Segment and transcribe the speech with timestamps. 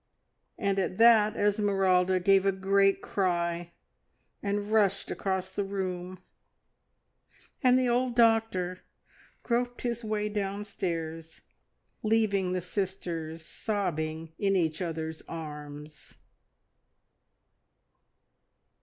[0.57, 3.73] And at that Esmeralda gave a great cry
[4.41, 6.23] and rushed across the room,
[7.61, 8.81] and the old doctor
[9.43, 11.41] groped his way downstairs,
[12.01, 16.15] leaving the sisters sobbing in each other's arms.